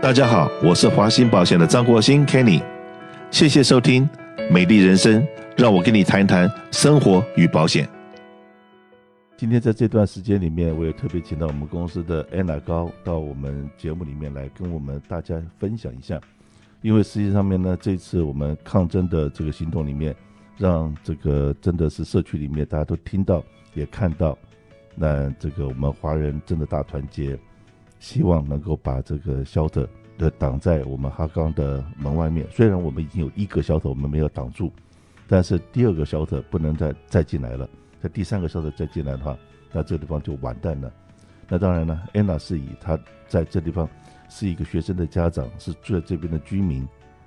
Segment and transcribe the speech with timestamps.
[0.00, 2.62] 大家好，我是华兴保险的张国兴 Kenny，
[3.32, 4.08] 谢谢收听
[4.50, 5.20] 《美丽人生》，
[5.56, 7.86] 让我跟你谈一谈生活与保险。
[9.36, 16.20] 今天在这段时间里面，我也特别请到我们公司的安娜高到我们节目里面来跟我们大家分享一下，
[16.80, 20.14] 因为实际上面呢，这次我们抗争的这个行动里面，
[20.56, 23.42] 让这个真的是社区里面大家都听到
[23.74, 24.38] 也看到，
[24.94, 27.36] 那这个我们华人真的大团结。
[27.98, 32.46] 希望能够把这个肖特的挡在我们哈冈的门外面。
[32.50, 34.72] 虽然我们已经有一个 shelter 我们没有挡住，
[35.26, 37.68] 但是第二个肖特不能再再进来了。
[38.00, 39.36] 在第三个 shelter 再进来的话，
[39.72, 40.92] 那这地方就完蛋了。
[41.48, 43.88] 那当然呢，安娜是以她在这地方
[44.28, 46.86] 是一个学生的家长，是住在这边的居民，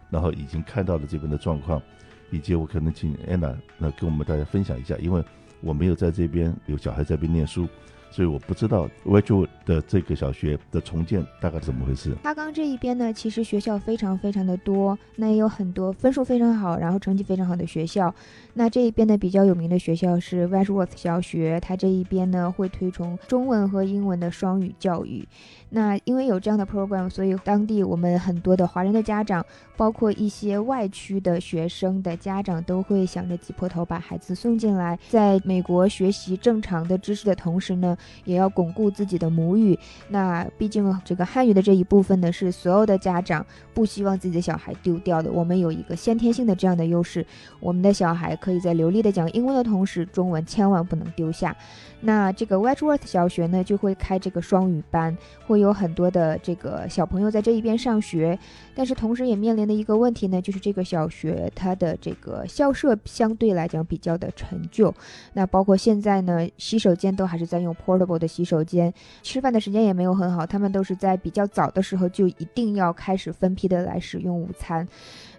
[0.10, 1.82] 然后已经看到了这边的状况，
[2.30, 5.24] 以及我可能请安娜那跟我们大家分享一下，因为
[5.60, 7.68] 我没有在这边有小孩在这边念书。
[8.12, 12.14] 所以我不知道 Wedgwood 的这个小学的重建大概怎么回事。
[12.24, 18.14] 哈冈这一边呢，其实学校非常非常的多，那也有很多分数非常好，然后成绩非常好的学校。
[18.54, 25.26] 那这一边呢，比较有名的学校是 Wedgwood 小学，它这一边呢会推崇中文和英文的双语教育。
[25.70, 29.46] 那因为有这样的 program，所以当地我们很多的华人的家长，
[29.78, 39.78] 包括一些外区的学生的家长，都会想着挤破头把孩子送进来，在美国学习正常的知识的同时呢，也要巩固自己的母语。
[40.10, 45.32] 那毕竟这个汉语的这一部分呢，是所有的家长不希望自己的小孩丢掉的。
[45.32, 47.26] 我们有一个先天性的这样的优势，
[47.60, 51.56] 我们的小孩可以在流利的讲英文的同时，中文千万不能丢下。
[52.04, 58.38] 那这个 Wedgwood 小学呢，就会开这个双语班，会有很多的这个小朋友在这一边上学，
[58.74, 64.92] 但是同时也面临的一个问题呢，就是这个小学它的这个校舍相对来讲比较的陈旧，
[65.34, 74.88] 那包括现在呢，洗手间都还是在用可移动的洗手间，吃饭的时间也没有很好，他们都是在比较早的时候就一定要开始分批的来使用午餐。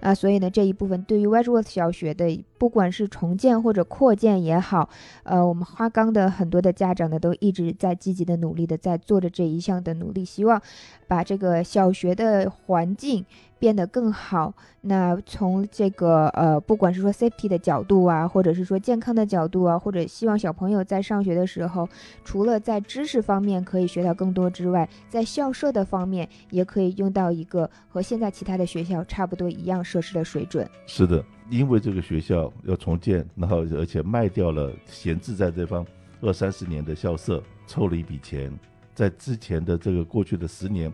[0.03, 4.89] 啊，所以呢，这一部分对于 Wedgwood 小学的，不管是重建或者扩建也好，
[5.23, 10.61] 呃，我们花冈的很多的家长呢，都一直在积极的努力的在做着这一项的努力，希望
[11.07, 13.25] 把这个小学的环境。
[13.63, 14.53] 变得更好。
[14.81, 21.89] 那从这个呃，不管是说 safety 的角度啊，或者是说健康的角度啊，或者希望小朋友在上学的时候，
[22.25, 30.67] 除了在知识方面可以学到更多之外，在校舍的方面也可以用到一个和现在其他的学校差不多一样设施的水准。
[30.87, 35.85] 是的，因为这个学校要重建，然后而且卖掉了闲置在这方
[36.23, 38.51] 二三十年的校舍，凑了一笔钱。
[38.95, 40.91] 在之前的这个过去的十年，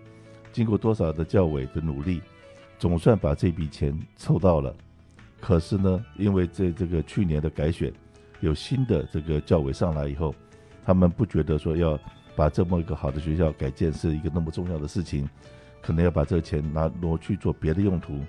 [0.52, 2.20] 经过多少的教委的努力。
[2.76, 4.74] 总算把这笔钱凑到了，
[5.40, 7.92] 可是呢，因为这这个去年的改选，
[8.40, 10.32] 有新的这个教委上来以后，
[10.84, 11.98] 他们不觉得说要
[12.36, 15.28] 把这么一个好的学校改建是一个那么重要的事情，
[15.82, 18.20] 可能要把这个钱拿挪去做别的用途。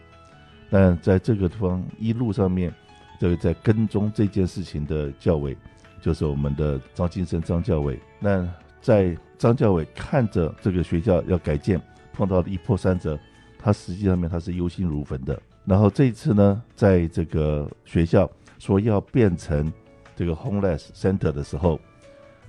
[0.69, 2.73] 但在这个地方一路上面，
[3.19, 5.57] 这个在跟踪这件事情的教委，
[6.01, 7.99] 就是我们的张金生张教委。
[8.19, 8.47] 那
[8.81, 11.81] 在张教委看着这个学校要改建，
[12.13, 13.19] 碰到了一波三折。
[13.57, 15.37] 他实际上面他是忧心如焚的。
[15.65, 19.71] 然后这一次呢，在这个学校说要变成
[20.15, 21.77] 这个 homeless center 的时候，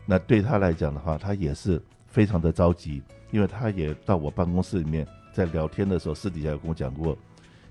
[0.06, 3.02] 那对他来讲的话，他也是非常的着急，
[3.32, 7.18] 因为他也到我办公室里面在聊天的时候，私底下有跟我讲过，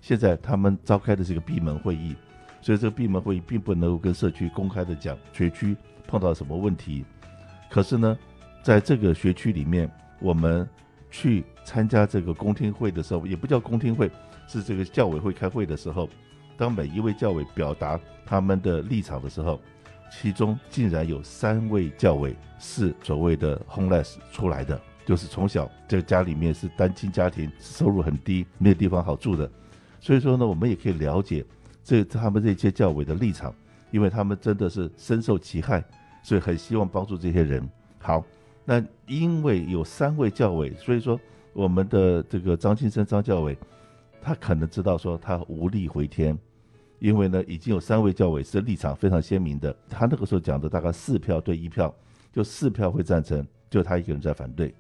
[0.02, 2.16] 现在他们召开的是一个闭门会议，
[2.62, 5.76] 所以这个闭门会议并不能够跟社区公开的讲学区
[6.08, 7.06] 碰到什么问题。
[7.70, 8.18] 可是呢，
[8.64, 9.90] 在这个学区里面，
[10.20, 10.68] 我们。
[11.12, 14.12] 去参加这个公听会的时候，也不叫公听会，
[14.46, 16.08] 是这个教委会开会的时候，
[16.56, 19.60] 当每一位教委表达他们的立场的时候，
[20.12, 29.50] 其中竟然有三位教委是所谓的 homeless 出来的，就是从小这个家里面是单亲家庭，收入很低，没有地方好住的。
[30.00, 31.46] 所以说呢，我们也可以了解
[31.84, 33.54] 这他们这些教委的立场，
[33.92, 35.84] 因为他们真的是深受其害，
[36.24, 37.68] 所以很希望帮助这些人。
[38.00, 38.24] 好。
[38.66, 41.20] 那因为有三位教委，所以说
[41.54, 43.58] 我们的这个张庆生张教委，
[44.22, 46.38] 他可能知道说他无力回天，
[47.00, 51.92] 因为呢已经有三位教委是立场非常鲜明的，他那个时候讲的大概四票对一票，
[52.32, 54.72] 就四票会赞成，就他一个人在反对。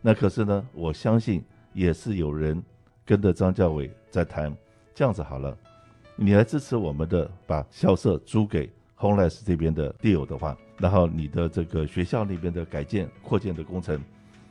[0.00, 2.62] 那可是呢，我相信也是有人
[3.10, 4.56] 跟着张教委在谈，
[4.94, 5.58] 这样子好了，
[6.14, 10.56] 你来支持我们的把校舍租给 Homeless 这边的 deal 的话。
[10.78, 14.00] 然后你的这个学校那边的改建扩建的工程，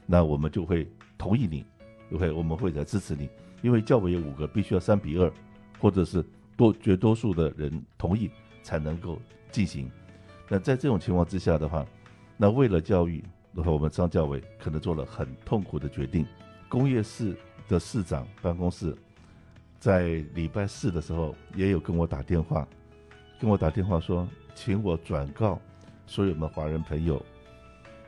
[0.05, 0.85] 那我们就会
[1.17, 1.65] 同意你
[2.11, 3.29] ，OK，我们会来支持你，
[3.61, 5.31] 因为教委有五个，必须要三比二，
[5.79, 6.21] 或者是
[6.57, 8.29] 多绝多数的人同意
[8.61, 9.21] 才能够
[9.53, 9.89] 进行。
[10.49, 11.85] 那在这种情况之下的话，
[12.35, 13.23] 那为了教育，
[13.53, 16.25] 然后我们张教委可能做了很痛苦的决定。
[16.67, 17.33] 工业四
[17.69, 18.93] 的市长办公室
[19.79, 22.67] 在礼拜四的时候也有跟我打电话，
[23.39, 25.61] 跟我打电话说，请我转告
[26.05, 27.23] 所有的华人朋友，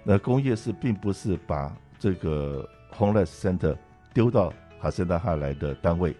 [0.03, 3.77] 那工业寺并不是把这个 Homeless Center
[4.13, 6.13] 丢到哈森大哈来的单位，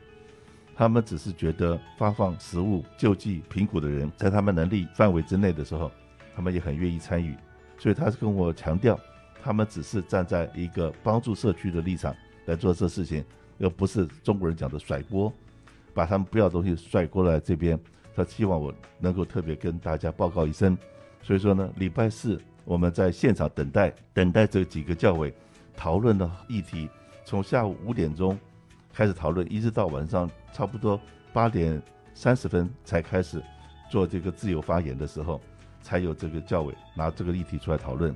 [0.76, 5.92] 他们只是觉得发放食物救济贫苦的人，在他们能力范围之内的时候，
[6.36, 7.36] 他们也很愿意参与，
[7.78, 8.98] 所以他是跟我强调。
[9.44, 12.16] 他们只是站在一个帮助社区的立场
[12.46, 13.24] 来做这事情，
[13.58, 15.32] 又不是中国人讲的甩锅，
[15.94, 17.80] 把他们不要的东西甩过来这边。
[18.16, 20.78] 他希望我能够特别跟大家报告一声。
[21.24, 25.34] 所以说呢，礼拜四我们在现场等待，等待这几个教委
[25.76, 26.90] 讨论的议题，
[27.24, 28.38] 从下午五点钟
[28.92, 31.00] 开始讨论，一直到晚上差不多
[31.32, 31.82] 八点
[32.14, 33.42] 三十分才开始
[33.90, 35.40] 做这个自由发言的时候，
[35.82, 38.14] 才有这个教委拿这个议题出来讨论。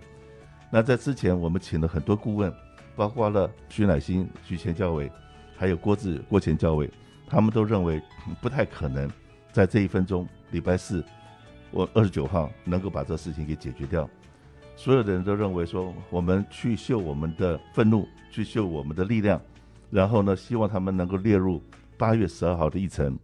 [0.69, 2.53] 那在之前，我们请了很多顾问，
[2.95, 5.11] 包括了徐乃馨、徐前教委，
[5.55, 6.89] 还有郭志、郭前教委，
[7.27, 8.01] 他们都认为
[8.41, 9.09] 不太可能
[9.51, 11.03] 在这一分钟，礼拜四，
[11.71, 14.09] 我二十九号能够把这事情给解决掉。
[14.75, 19.41] 所有的人都认为说，我们去秀我们的愤怒，去秀我们的力量，
[19.91, 21.61] 然后呢，希望他们能够列入
[21.97, 23.17] 八月十二号的议程。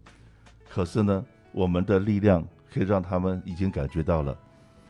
[0.69, 4.37] 可是呢，我们的力量可以让他们已经感觉到了。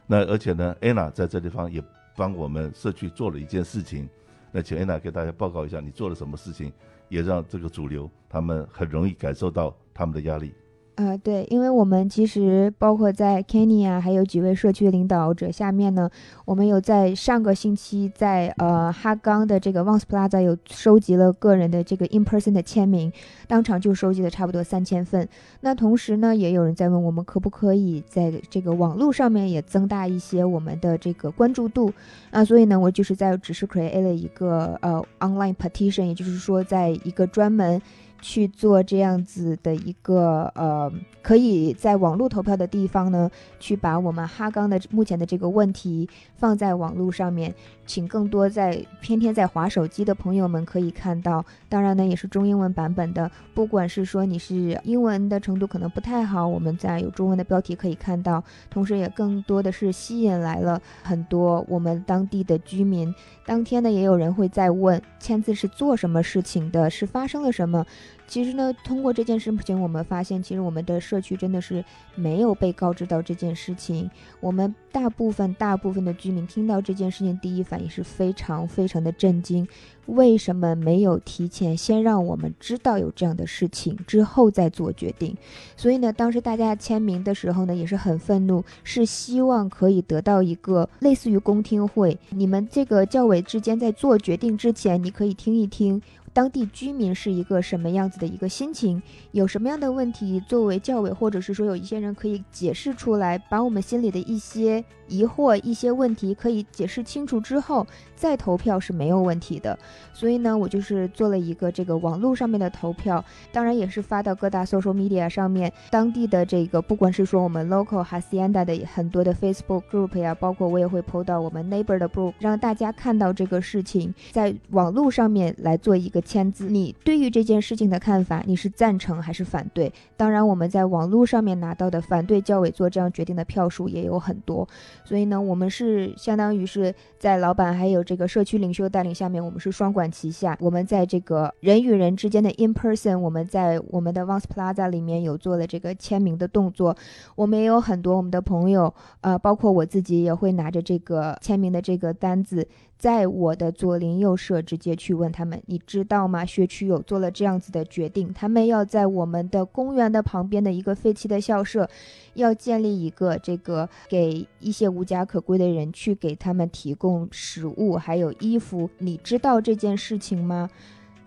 [0.08, 1.84] 那而且呢，Anna 在这地方也。
[2.14, 4.08] 帮我们社区做了一件事情，
[4.52, 6.72] 那请安娜给大家报告一下，你做了什么事情，
[7.08, 10.54] 也让这个主流他们很容易感受到他们的压力。
[10.96, 16.10] 呃，对，因为我们其实包括在 Kenny 啊，还有几位社区领导者下面呢，
[16.46, 23.12] 我们有在上个星期在呃哈冈的这个 Once Plaza 有收集了个人的这个 in person 的签名，
[23.48, 25.28] 当场就收集了差不多三千份。
[25.62, 31.92] 那同时呢，也有人在问我们可不可以在这个网络上面也增大一些我们的这个关注度。
[32.32, 37.82] 那所以呢，我就是在只是 create 了一个呃 online petition，也就是说，在一个专门。
[38.22, 40.92] 去做这样子的一个呃，
[41.22, 43.30] 可以在网络投票的地方呢，
[43.60, 47.54] 去把我们哈冈的目前的这个问题放在网络上面，
[47.86, 51.44] 请更多在天天在划手机的朋友们可以看到。
[51.68, 53.30] 当然呢，也是中英文版本的。
[53.54, 58.44] 不管是说你是英文的程度可能不太好，我们在有中文的标题可以看到。
[58.70, 63.14] 同时，也更多的是吸引来了很多我们当地的居民。
[63.46, 67.86] 当天呢，也有人会在问签字是做什么事情的，是发生了什么。
[68.28, 71.84] 其实呢，通过这件事情，我们发现，其实我们的社区真的是
[72.16, 74.10] 没有被告知到这件事情。
[74.40, 79.68] 我们大部分、大部分的居民听到这件事情，第一反应是非常、非常的震惊。
[80.08, 85.36] 为什么没有提前先让我们知道有这样的事情，之后再做决定？
[85.76, 92.18] 所以呢，当时大家签名的时候呢，也是很愤怒，是希望可以得到一个类似于公听会。
[92.30, 96.02] 你们这个教委之间在做决定之前，你可以听一听。
[96.34, 99.02] 当地居民是一个什么样子的一个心情？
[99.32, 100.40] 有什么样的问题？
[100.48, 107.86] 作为教委，或者是说有一些人可以解释出来，把我们心里的一些疑惑、一些问题可以解释清楚之后，
[108.16, 109.78] 再投票是没有问题的。
[110.14, 115.72] 所以呢，我就是做了一个这个网络上面的投票，当然也是发到各大 social media 上面。
[115.90, 126.22] 当地的这个，不管是说我们 local Hacienda 的很多的 Facebook group 呀，包括我也会 po 到我们 neighbor 的 group，让大家看到这个事情，在网络上面来做一个。
[126.32, 129.92] 签字，你对于这件事情的看法，你是赞成还是反对？
[130.16, 134.66] 当然，我们在网络上面拿到的反对教委做这样决定的票数也有很多，
[135.04, 140.58] 所以呢，我们是相当于是在老板还有这个社区领袖带领下面，我们是双管齐下。
[140.60, 146.96] 我们在这个人与人之间的 in person，我们在我们的 Vance Plaza 里面有做了这个签名的动作。
[147.36, 152.68] 我们也有很多我们的朋友，呃，包括我自己也会拿着这个签名的这个单子。
[153.02, 156.46] 在我的左邻右舍直接去问他们，你知道吗？
[156.46, 161.90] 学区有做了这样子的决定，他们要在我们的公园的旁边的一个废弃的校舍，
[162.36, 168.88] 要建立一个这个给一些无家可归的人去给他们提供食物还有衣服。
[169.00, 170.70] 你知道这件事情吗？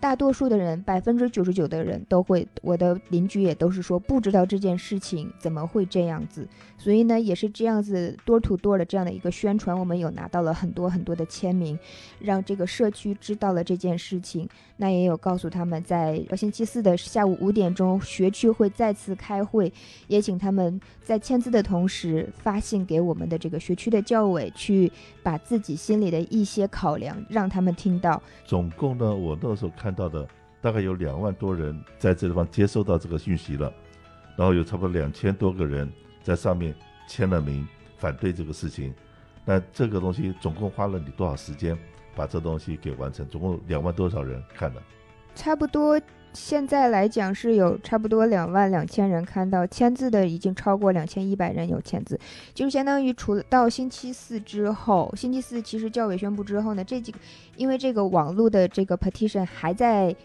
[0.05, 6.47] 大多数的人，百分之九十九的人都会，我的邻居也都是说不知道这件事情怎么会这样子，
[6.77, 11.79] 所以呢，也是这样子 door to door 的这样的一个宣传，我们有拿到了很多很多的签名，
[12.19, 14.47] 让这个社区知道了这件事情。
[14.77, 19.73] 那也有告诉他们，在星期四的下午五点钟，学区会再次开会，
[20.07, 24.91] 也请他们在签字的同时发信给我们的这个学区的教委，去
[25.23, 28.21] 把自己心里的一些考量让他们听到。
[28.43, 30.27] 总共呢，我到时候看到的
[30.61, 33.73] 大概有两万多人在这地方接收到这个讯息了，
[34.35, 36.75] 然后有差不多两千多个人在上面
[37.07, 38.93] 签了名反对这个事情。
[39.45, 41.77] 那这个东西总共花了你多少时间？
[42.15, 44.81] 把这东西给完成，总共两万多少人看了？
[45.35, 45.99] 差不多。
[46.35, 52.19] 现在来讲是有差不多两万两千人看到签字的，已经超过两千一百人有签字，
[52.53, 57.17] 就是相当于除了到星期四之后，星期四其实教委宣布之后呢，这几个
[57.55, 60.15] 因为这个网络的这个 petition 还在。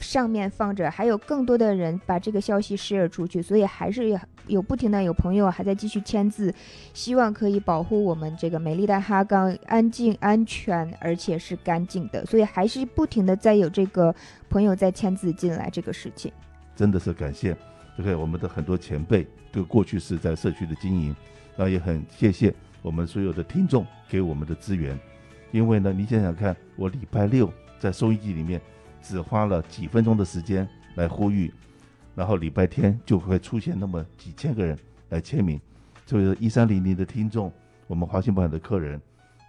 [0.00, 6.52] 上面放着，还有更多的人把这个消息 share 出去，所以还是有不停的有朋友还在继续签字，
[6.92, 12.24] 希望可以保护我们这个美丽的哈冈安静、安全，而且是干净的。
[12.26, 14.14] 所以还是不停的在有这个
[14.48, 16.32] 朋友在签字进来这个事情。
[16.74, 17.56] 真的是感谢
[17.96, 21.14] 这个我们的很多前辈，对过去是在社区的经营，
[21.56, 24.98] 那也很谢谢我们所有的听众给我们的资源，
[25.52, 28.60] 因为呢，你想想看，我礼拜六在收音机里面。
[29.02, 31.52] 只花了几分钟的时间来呼吁，
[32.14, 34.78] 然后礼拜天就会出现那么几千个人
[35.08, 35.60] 来签名。
[36.06, 37.52] 所以一三零零的听众，
[37.86, 39.00] 我们华信保险的客人，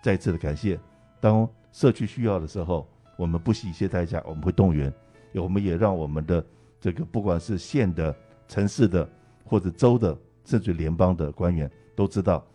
[0.03, 0.79] 再次的感谢。
[1.20, 4.91] 当社区需要的时候，我们不惜一切代价，我们会动员。
[5.34, 6.46] 我们也让我们的
[6.79, 8.13] 这个不管是县的、
[8.48, 9.10] 城市的
[9.46, 12.46] 或者州的，甚至联邦的官员都知道，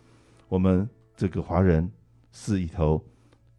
[0.47, 1.89] 我们这个华人
[2.31, 3.03] 是一头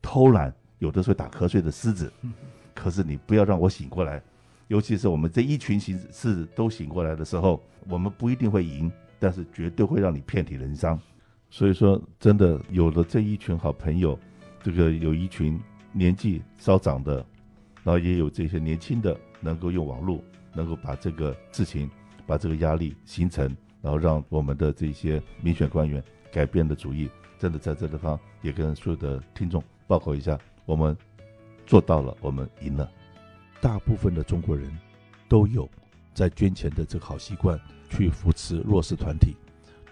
[0.01, 2.13] 偷懒，有的时候打瞌睡的狮子。
[2.79, 4.23] 可是你不要让我醒过来，
[4.69, 10.97] 尤其是我们这一群形式都醒过来的时候，我们不一定会赢，但是绝对会让你遍体鳞伤。
[11.51, 14.17] 所以说，真的有了这一群好朋友，
[14.63, 15.59] 这个有一群
[15.93, 17.17] 年纪稍长的，
[17.83, 20.23] 然后也有这些年轻的，能够用网络，
[20.55, 21.91] 能够把这个事情，
[22.29, 23.45] 把这个压力形成，
[23.83, 30.97] 然后让我们的这些民选官员改变的主意，真的在这地方也跟所有的听众报告一下，我们。
[31.69, 32.91] 做到了，我们赢了。
[33.61, 34.75] 大部分的中国人
[35.29, 35.69] 都有
[36.15, 37.61] 在捐钱的这个好习惯，
[37.91, 39.37] 去扶持弱势团体。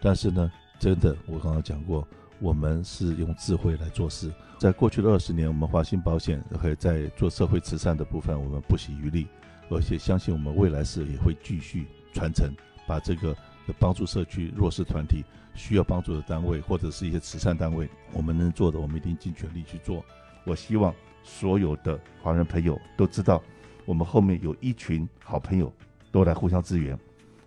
[0.01, 2.09] 但是呢，真的，我刚刚讲过，
[2.41, 4.33] 我们是用智慧来做事。
[4.59, 9.27] 在过去的二十年，我们华信保险和在做社会慈善的部分，我们不遗余力，
[9.69, 12.51] 而且相信我们未来是也会继续传承，
[12.87, 13.37] 把这个
[13.79, 15.23] 帮助社区弱势团体
[15.55, 20.03] 需要帮助的单位或者是一些慈善单位，我们能做的，我们一定尽全力去做。
[20.45, 20.95] 我希望。
[21.27, 23.43] 所有的华人朋友都知道，
[23.85, 25.71] 我们后面有一群好朋友
[26.13, 26.97] 都来互相支援，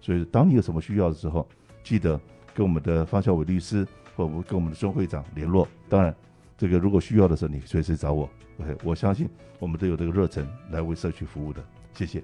[0.01, 1.47] 所以当你有什么需要的时候，
[1.81, 2.19] 记得
[2.53, 5.65] 跟我们的方孝伟律师或跟我们的孙会长联络。
[5.87, 6.13] 当然，
[6.57, 8.29] 这个如果需要的时候，你随时找我。
[8.59, 11.63] OK，我相信我们都有这个热忱来为社区服务的。
[11.93, 12.21] 谢谢。